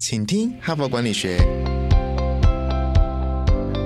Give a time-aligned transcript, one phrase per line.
[0.00, 1.38] 请听哈佛管理学。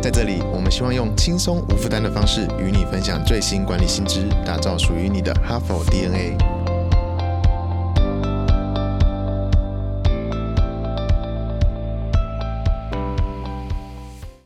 [0.03, 6.37] 在这里，我们希望用轻松无负担的方式与你分享最新管理新知，打造属于你的哈佛 DNA。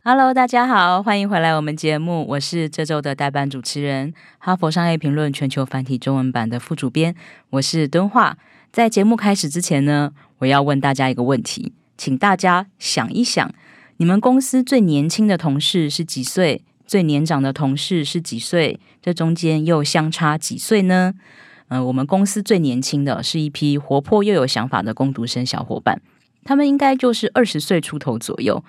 [0.04, 7.16] Hello，大家好，欢迎回来我们节目，我是这周的代班主持人，哈佛商业评论全球繁体中文版的副主编，
[7.50, 8.38] 我是敦化。
[8.76, 13.50] 在节目开始之前呢，我要问大家一个问题，请大家想一想，
[13.96, 16.60] 你们公司最年轻的同事是几岁？
[16.86, 18.78] 最年长的同事是几岁？
[19.00, 21.14] 这中间又相差几岁呢？
[21.68, 26.02] 嗯，我们公司最年轻的是一批活泼又有想法的工读生小伙伴，
[26.44, 28.62] 他们应该就是二十岁出头左右。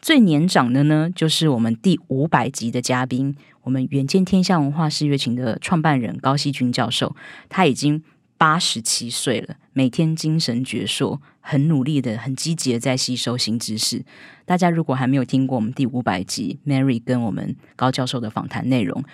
[0.00, 7.14] 最年长的呢，就是我们第五百集的嘉宾，我们远见天下文化视乐琴的创办人高希军教授，
[7.48, 8.02] 他已经
[8.42, 14.04] 八十七岁了，每天精神矍铄，很努力的，很积极的在吸收新知识。
[14.44, 19.04] 大家如果还没有听过我们第五百集 Mary 跟我们高教授的访谈内容，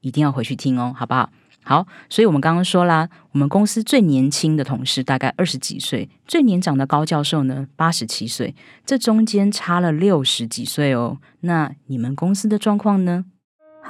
[0.00, 1.30] 一定要回去听哦，好不好？
[1.62, 8.52] 好，所以我们刚刚说啦，我们公司最年轻的同事大概二十几岁，最年长的高教授呢八十七岁，
[8.84, 11.18] 这中间差了六十几岁哦。
[11.42, 13.26] 那你们公司的状况呢？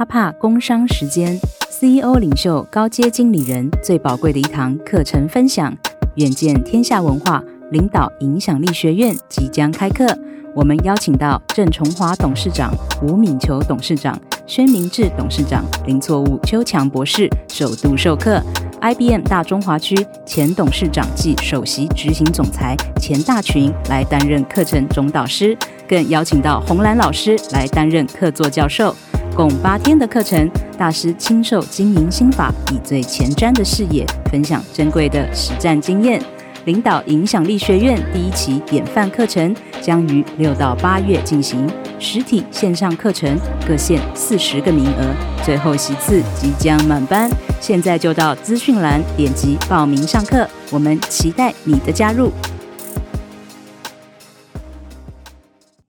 [0.04, 1.38] 帕工商时间
[1.70, 5.76] ，CEO 领袖高阶经理人最宝贵的一堂课程分享，
[6.16, 10.06] 远见天下文化领导影响力学院即将开课，
[10.54, 12.72] 我们邀请到郑崇华董事长、
[13.02, 14.18] 吴敏球董事长。
[14.44, 18.42] 宣明志董事长、林错误邱强博士首度授课
[18.82, 19.94] ，IBM 大中华区
[20.26, 25.56] 前董事长暨首席执行总裁钱大群来担任课程总导师，
[25.88, 28.94] 更邀请到洪兰老师来担任客座教授，
[29.36, 36.20] 共八天的课程，大师亲授经营心法，以最前瞻的视野分享珍贵的实战经验。
[36.64, 41.68] 领导影响力学院第一期典范课程将于六到八月进行，
[42.02, 45.14] 实体线上课程各限四十个名额，
[45.44, 52.32] 最后席次即将满班，现在就到资讯栏点击报名上课，我们期待你的加入。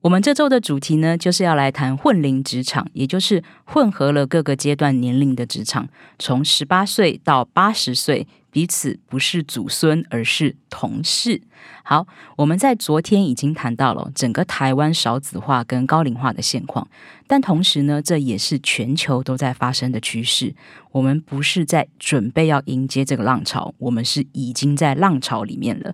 [0.04, 5.88] 我们这周的主题呢，就是要来谈混龄职场，也就是混合了各个阶段年龄的职场，
[6.18, 8.26] 从十八岁到八十岁。
[8.50, 11.42] 彼此不是祖孙，而是同事。
[11.82, 12.06] 好，
[12.36, 16.86] 我们在昨天已经谈到了整个台湾少子化跟高龄化的现况，
[17.26, 20.54] 但同时呢，这也是全球都在发生的趋势。
[20.92, 25.92] 我们不是在准备要迎接这个浪潮，我们是已经在浪潮里面了。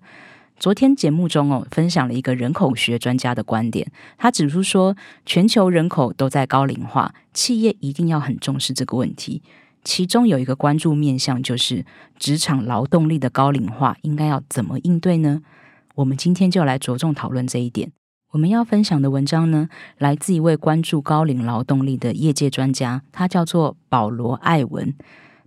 [0.60, 4.94] 昨天节目中哦，分享了一个人口学专家的观点，他指出说，
[5.24, 9.40] 全球人口都在高龄化，企业一定要很重视这个问题。
[9.82, 11.86] 其中有一个关注面向，就是
[12.18, 15.40] 职场劳动力的高龄化，应该要怎么应对呢？
[15.94, 17.90] 我们今天就来着重讨论这一点。
[18.32, 24.94] 我们要分享的文章呢，来自一位关注高龄劳动力的业界专家，他叫做保罗·艾文。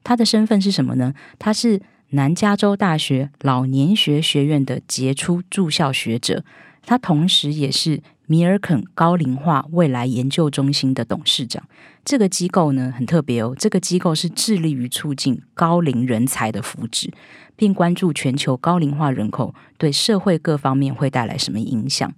[0.03, 1.13] 他的身份是什么呢？
[1.38, 1.79] 他是
[2.13, 6.44] 南加州大学老年学学院的杰出驻校学者，
[6.85, 8.01] 他同时也是。
[8.25, 11.62] 米尔肯高龄化未来研究中心的董事长，
[12.06, 13.53] 这个机构呢很特别哦。
[13.59, 17.09] 这个机构是致力于促进高龄人才的福祉，
[17.57, 22.12] 并关注全球高龄化人口对社会各方面会带来什么影响。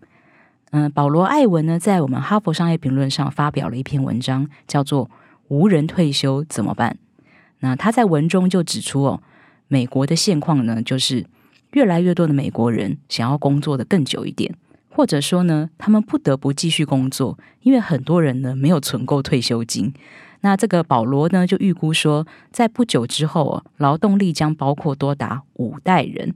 [0.69, 5.07] 嗯，保罗·艾文呢在我们哈佛商业评论上发表了一篇文章，叫做
[5.47, 6.91] 《无人退休怎么办》。
[7.61, 9.23] 那他在文中就指出哦，
[9.67, 11.25] 美国的现况呢，就是
[11.71, 14.55] 越来越多的美国人想要工作的更久一点。
[14.89, 19.93] 或者说呢，他们不得不继续工作，因为很多人呢没有存够退休金。
[20.39, 26.33] 那这个保罗呢就预估说，在不久之后，劳动力将包括多达五代人，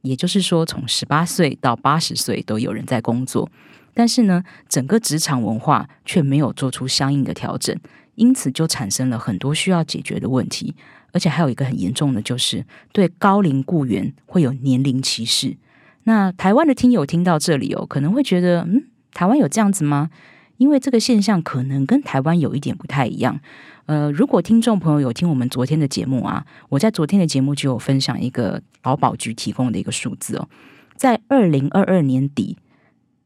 [0.00, 3.48] 也就是说，从十八岁到八十岁都有人在工作。
[3.94, 7.76] 但是呢，整个职场文化却没有做出相应的调整，
[8.16, 10.74] 因此就产生了很多需要解决的问题。
[11.12, 15.56] 而且还有一个很严重的，就是对高龄雇员会有年龄歧视。
[16.04, 20.10] 那台湾的听友听到这里哦，可能会觉得，嗯，台湾有这样子吗？
[20.56, 23.40] 因为这个现象可能跟台湾有一点不太一样。
[23.86, 30.48] 呃，如果听众朋友有听我们昨天的节目啊，我在昨天的节目就有分享一个劳保局提供的一个数字哦，
[30.94, 32.56] 在二零二二年底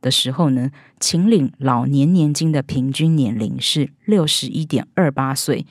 [0.00, 5.66] 的时候呢，请领老年年金的平均年龄是六十一点二八岁，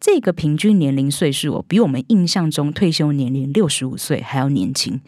[0.00, 5.00] 这个平均年龄岁数哦，比我们印象中退休年龄六十五岁还要年轻。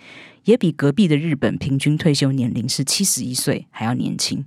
[0.45, 4.43] 也比隔壁的日本平均退休年龄是七十一岁还要年轻。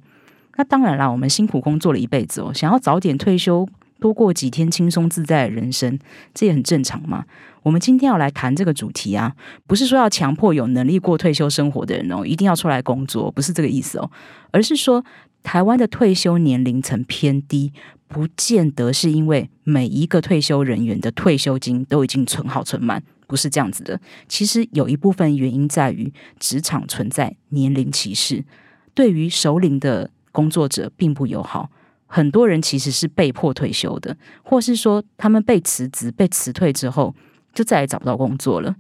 [0.58, 3.68] 那当然啦，我们辛苦工作了一辈子哦，想要早点退休，
[4.00, 6.00] 多过几天轻松自在的人生，
[6.34, 7.26] 这也很正常嘛。
[7.62, 9.36] 我们今天要来谈这个主题啊，
[9.68, 14.10] 不是说要强迫有能力过退休生活的人哦，一定要出来工作，不是这个意思哦，
[14.52, 15.06] 而是说
[15.44, 17.72] 台湾的退休年龄层偏低，
[18.14, 23.04] 不见得是因为每一个退休人员的退休金都已经存好存满。
[23.26, 28.46] 不是这样子的，其实有一部分原因在于职场存在年龄歧视，
[28.94, 31.72] 对于熟龄的工作者并不友好。
[32.06, 37.16] 很多人其实是被迫退休的，或是说他们被辞职、被辞退之后
[37.56, 38.76] 就再也找不到工作了。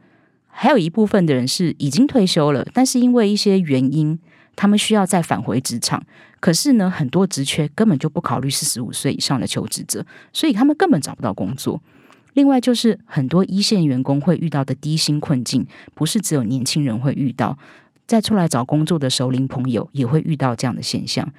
[0.47, 4.19] 还有一部分的人是已经退休了，但是因为一些原因，
[4.55, 6.03] 他们需要再返回职场。
[6.39, 11.81] 可是呢，很多职缺根本就不考虑四十五岁以上的求职者，所以他们根本找不到工作。
[12.33, 17.57] 另外就是很多一线员工会遇到的低薪困境，不是只有年轻人会遇到，
[18.07, 21.31] 在出来找工作的熟龄朋友也会遇到这样的现象。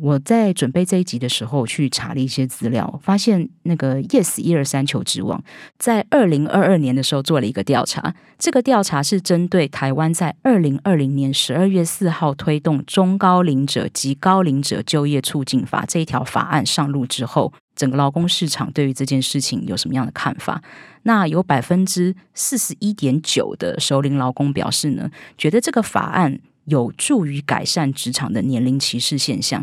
[0.00, 5.42] 我在准备这一集的时候，去查了一些资料，发现那个 Yes 一二三求职网
[5.78, 8.14] 在二零二二年的时候做了一个调查。
[8.38, 20.62] 这个调查是针对台湾在二零二零年十二月四号推动中高龄者及高龄者就业促进法这一条法案上路之后，整个劳工市场对于这件事情有什么样的看法？
[21.02, 26.38] 那有百分之四十一点九的熟龄劳工表示呢，觉得这个法案
[26.70, 29.62] 有助于改善职场的年龄歧视现象。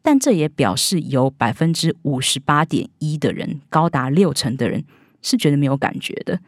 [0.00, 4.84] 但这也表示有百分之五十八点一的人，高达六成的人
[5.20, 6.38] 是觉得没有感觉的。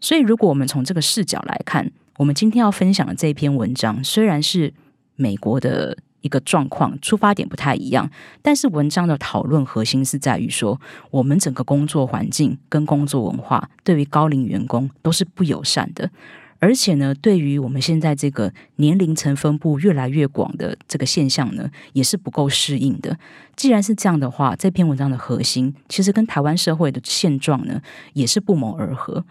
[0.00, 4.74] 所以，如果我们从这个视角来看，我们今天要分享的这篇文章，虽然是
[5.14, 8.10] 美国的一个状况，出发点不太一样，
[8.42, 10.78] 但是文章的讨论核心是在于说，
[11.10, 16.10] 我们整个工作环境跟工作文化对于高龄员工都是不友善的。
[16.60, 23.16] 而且呢，对于我们现在这个年龄层分布越来越广的这个现象呢，也是不够适应的。
[23.54, 27.80] 既然是这样的话，这篇文章的核心其实跟台湾社会的现状呢，
[28.12, 29.24] 也是不谋而合。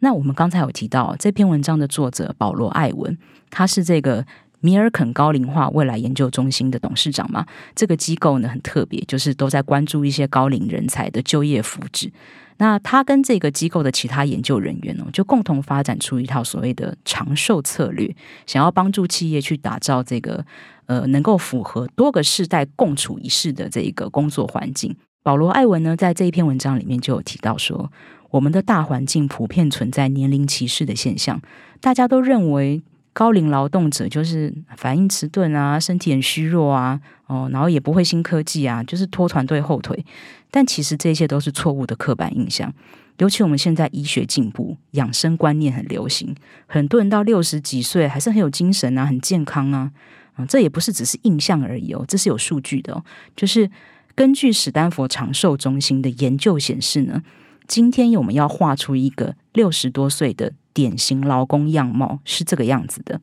[0.00, 3.16] 那我们刚才有提到这篇文章的作者保罗·艾文，
[3.50, 4.26] 他是这个
[4.62, 7.44] 米尔肯高龄化未来研究中心的董事长嘛？
[7.74, 12.10] 这个机构呢很特别，就是都在关注一些高龄人才的就业福祉。
[12.58, 18.14] 那他跟这个机构的其他研究人员呢，就共同发展出一套所谓的长寿策略，
[18.46, 20.44] 想要帮助企业去打造这个
[20.86, 24.94] 呃能够符合多个世代共处一室的这一个工作环境。
[25.24, 27.90] 保罗·艾文呢，在这一篇文章里面就有提到说，
[28.30, 31.40] 我们的大环境普遍存在年龄歧视的现象，
[31.80, 32.82] 大家都认为。
[33.12, 40.04] 高龄劳动者就是反应迟钝啊，身体很虚弱啊，哦，然后也不会新科技啊，就是拖团队后腿。
[40.50, 42.72] 但其实这些都是错误的刻板印象。
[43.18, 46.34] 尤其我们现在医学进步，养生观念很流行，
[46.66, 49.92] 很多人到六十几岁还是很有精神啊，很健康啊。
[50.34, 53.04] 啊，这也不是只是印象而已哦，这是有数据的。
[53.36, 53.70] 就是
[54.14, 57.22] 根据史丹佛长寿中心的研究显示呢，
[57.66, 60.52] 今天我们要画出一个六十多岁的。
[60.74, 63.20] 典型劳工样貌是这个样子的。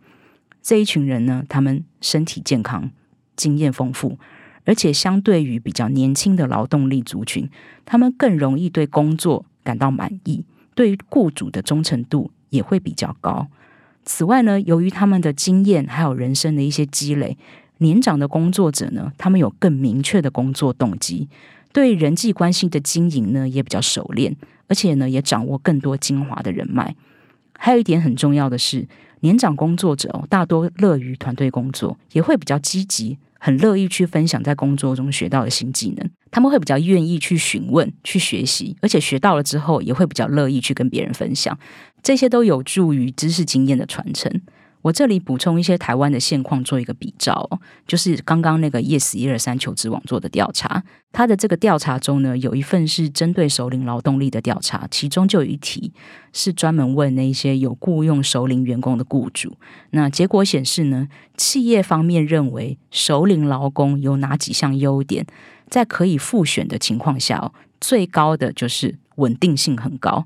[0.61, 2.91] 这一群人呢，他们身体健康、
[3.35, 4.19] 经验丰富，
[4.65, 7.49] 而且相对于比较年轻的劳动力族群，
[7.85, 10.45] 他们更容易对工作感到满意，
[10.75, 13.47] 对于雇主的忠诚度也会比较高。
[14.05, 17.35] 此外呢，由于他们的经验还有人生的一些积累，
[17.79, 21.27] 年长的工作者呢，他们有更明确的工作动机，
[21.71, 24.35] 对人际关系的经营呢也比较熟练，
[24.67, 26.95] 而且呢也掌握更多精华的人脉。
[27.57, 28.87] 还有一点很重要的是，
[29.19, 36.09] 年长工作者哦，大多乐于团队工作，也会比较积极，很乐意去分享在工作中学到的新技能。
[36.31, 41.57] 他们会比较愿意去询问、去学习，而且学到了之后，也会比较乐意去跟别人分享。
[42.01, 44.31] 这些都有助于知识经验的传承。
[44.81, 47.49] 我这里补充一些台湾的现况，做一个比照，
[47.85, 55.91] 就是刚刚那个 Yes 一二三求职网做的调查，它的这个调查中呢，有一份是针对熟龄劳动力的调查，其中就有一题
[56.31, 59.57] 是专门问那些有雇佣熟龄员工的雇主。
[59.91, 65.25] 那结果显示呢，企业方面认为熟龄劳工有哪几项优点，
[65.69, 70.25] 在可以复选的情况下，哦最高的就是稳定性很高，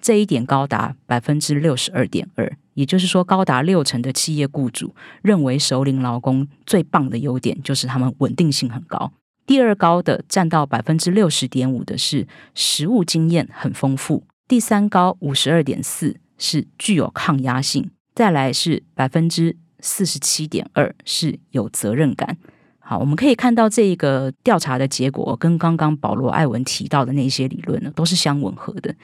[0.00, 2.56] 这一点高达百分之六十二点二。
[2.74, 9.12] 也就是说，高达六成的企业雇主认为熟龄劳工最棒的优点就是他们稳定性很高。
[9.46, 14.24] 第二高的占到百分之六十点五的是实务经验很丰富。
[14.48, 17.90] 第三高五十二点四是具有抗压性。
[18.14, 22.36] 再来是百分之四十七点二是有责任感。
[22.78, 28.94] 好，我们可以看到这一个调查的结果跟刚刚保罗·艾文提到的那些理论呢，都是相吻合的。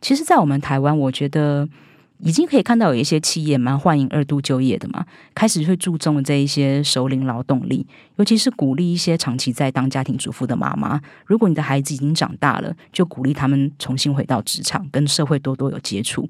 [0.00, 1.68] 其实，在我们台湾，我觉得。
[2.22, 7.86] 已经可以看到有一些企业蛮欢迎二度就业的嘛，开始会注重这一些熟龄劳动力，
[8.16, 16.28] 尤其是鼓励一些长期在当家庭主妇的妈妈，如果你的孩子已经长大了，就鼓励他们重新回到职场，跟社会多多有接触。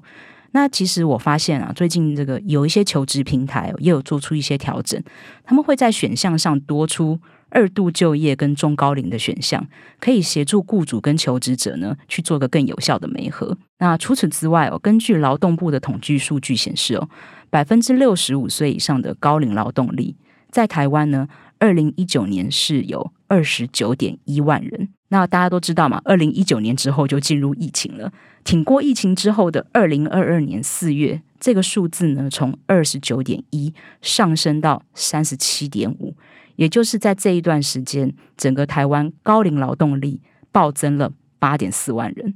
[0.51, 5.01] 那其实我发现啊，最近这个有一些求职平台也有做出一些调整，
[5.43, 7.19] 他们会在选项上多出。
[7.51, 9.67] 二度就业跟中高龄的选项，
[9.99, 13.55] 可以协助雇主跟求职者呢去做个更有效的媒合。
[13.77, 17.07] 那除此之外哦，根据劳动部的统计数据显示哦，
[17.49, 20.15] 百分之六十五岁以上的高龄劳动力，
[20.49, 21.27] 在台湾呢，
[21.59, 24.89] 二零一九年是有二十九点一万人。
[25.09, 28.13] 那大家都知道嘛，二零一九年之后就进入疫情了，
[28.45, 36.15] 挺过疫情之后的二零二二年四月，这个数字呢从二十九点一上升到三十七点五。
[36.61, 42.35] 也就是在这一段时间，整个台湾高龄劳动力暴增了八点四万人，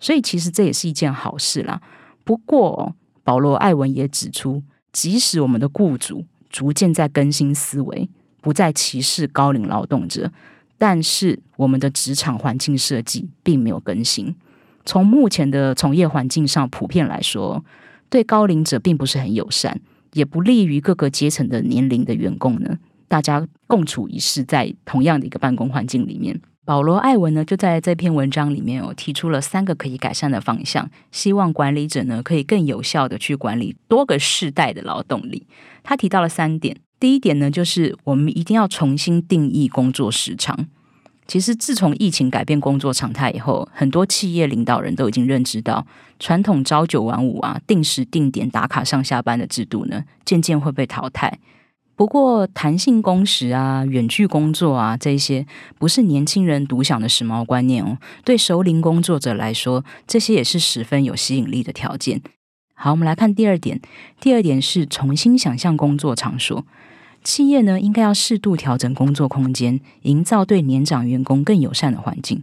[0.00, 1.80] 所以其实这也是一件好事啦。
[2.24, 8.10] 不过，保罗·艾文也指出，即使我们的雇主逐渐在更新思维，
[8.40, 10.32] 不再歧视高龄劳动者，
[10.76, 14.34] 但是我们的职场环境设计并没有更新。
[14.84, 17.64] 从目前的从业环境上普遍来说，
[18.08, 19.80] 对高龄者并不是很友善，
[20.14, 22.76] 也不利于各个阶层的年龄的员工呢。
[23.10, 35.44] 大家共处一室，在同样的一个办公环境里面，保罗·艾文呢就在这篇文章里面哦提出了三个可以改善的方向，希望管理者呢可以更有效的去管理多个世代的劳动力。
[35.82, 40.68] 他提到了三点，第一点呢就是我们一定要重新定义工作时长。
[41.26, 45.84] 其实自从疫情改变工作常态以后，很多企业领导人都已经认知到，
[46.20, 51.40] 传统朝九晚五啊、定时定点打卡上下班的制度呢，渐渐会被淘汰。
[52.00, 55.46] 不过，弹性工时啊、远距工作啊，这些
[55.78, 57.98] 不是年轻人独享的时髦观念哦。
[58.24, 62.22] 对熟龄工作者来说，这些也是十分有吸引力的条件。
[62.72, 63.82] 好，我们来看第二点。
[64.18, 66.64] 第二点是重新想象工作场所。
[67.22, 72.42] 企业呢，应该要适度调整工作空间，营造对年长员工更友善的环境。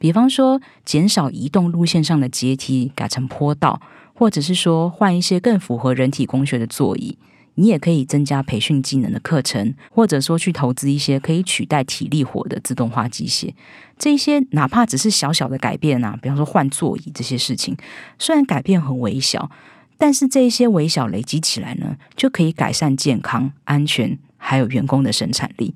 [0.00, 3.80] 比方说，减少移动路线上的阶梯，改成坡道，
[4.14, 7.16] 或者是说换一些更符合人体工学的座椅。
[7.56, 13.52] 你也可以增加培训技能的课程，或者说去投资一些可以取代体力活的自动化机械。
[13.98, 17.76] 这些哪怕只是小小的改变啊，比方说换座椅这些事情，
[18.18, 19.50] 虽然改变很微小，
[19.98, 25.74] 但是这些微小累积起来呢，就可以改善健康、安全，还有员工的生产力。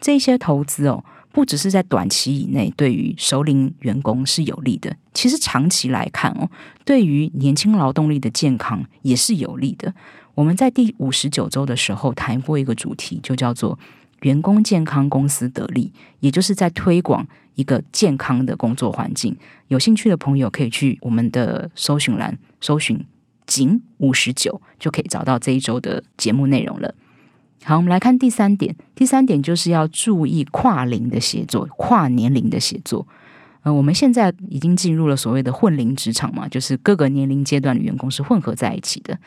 [0.00, 6.48] 这些投资哦，不只是在短期以内对于首领员工是有利的，其实长期来看哦，
[6.86, 9.92] 对于年轻劳动力的健康也是有利的。
[10.38, 13.76] 我们在第五十九周的时候谈过一个主题，就叫做
[14.22, 17.26] “员工健康，公司得利”，也就是在推广
[17.56, 19.36] 一个健康的工作环境。
[19.66, 23.04] 有兴趣的朋友可以去我们的搜寻栏搜寻
[23.48, 26.94] “仅五十九”，就可以找到这一周的节目内容了。
[27.64, 28.76] 好，我们来看第三点。
[28.94, 33.04] 第三点就是要注意跨龄的协作、跨年龄的协作。
[33.62, 39.18] 呃，我们现在已经进入了所谓的混龄职场嘛，就是各个年龄阶段的员工是混合在一起的。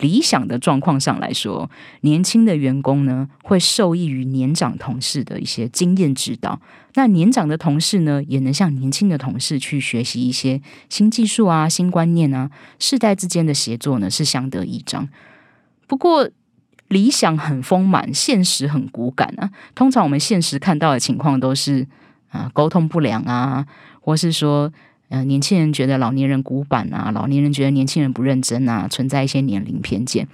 [0.00, 6.60] 理想的状况上来说，年轻的员工呢会受益于年长同事的一些经验指导，
[6.94, 15.08] 那年长的同事呢也能向年轻的同事去学习一些新技术啊、新观念啊，世代之间的协作呢是相得益彰。
[15.86, 16.28] 不过
[16.88, 19.50] 理想很丰满，现实很骨感啊。
[19.74, 21.86] 通常我们现实看到的情况都是
[22.30, 23.66] 啊沟通不良啊，
[24.00, 24.72] 或是说。
[25.10, 30.26] 呃，年轻人觉得老年人古板啊，老年人觉得年轻人不认真啊，存在一些年龄偏见，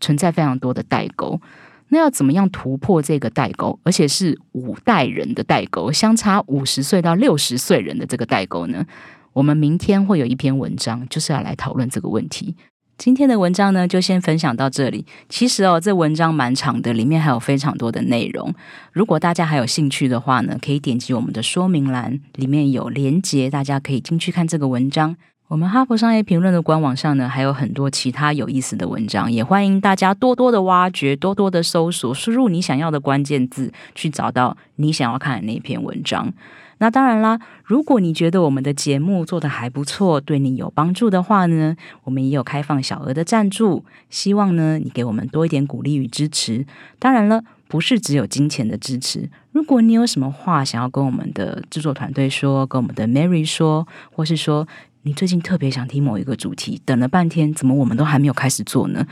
[0.00, 1.40] 存在非常多的代沟。
[1.88, 8.84] 那要怎么样突破这个代沟，而且是五代人的代沟，相差五十岁到六十岁人的这个代沟呢？
[9.32, 12.56] 我们明天会有一篇文章，就是要来讨论这个问题。
[12.98, 15.04] 今天的文章呢，就先分享到这里。
[15.28, 18.52] 其实哦，这文章蛮长的，里面还有非常多的内容。
[18.90, 25.14] 如果大家还有兴趣的话呢，可以点击我们的说明栏，里面有连结，大家可以进去看这个文章。
[25.48, 36.32] 我们哈佛商业评论的官网上呢，还有很多其他有意思的文章，也欢迎大家多多的挖掘，多多的搜索，输入你想要的关键字，去找到你想要看的那篇文章。
[36.78, 46.66] 那当然啦，如果你觉得我们的节目做的还不错，对你有帮助的话呢，我们也有开放小额的赞助，希望呢你给我们多一点鼓励与支持。
[46.98, 54.68] 当然了，不是只有金钱的支持，如果你有什么话想要跟我们的制作团队说，跟我们的 Mary 说，或是说
[55.02, 59.06] 你最近特别想听某一个主题，等了半天，怎么我们都还没有开始做呢？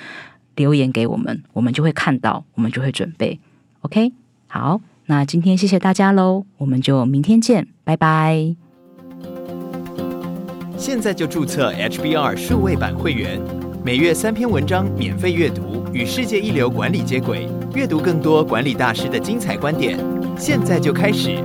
[0.57, 3.41] 留言给我们，我们就会看到，我们就会准备。
[3.81, 4.13] OK，
[4.47, 4.81] 好。
[5.07, 8.57] 那今天谢谢大家喽，我们就明天见，拜拜。
[10.77, 13.41] 现在就注册 HBR 数位版会员，
[13.85, 19.99] 每月三篇文章免费阅读，与世界一流管理接轨，阅读更多管理大师的精彩观点。
[20.39, 21.37] 现在就开始，